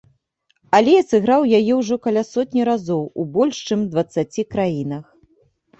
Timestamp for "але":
0.77-0.95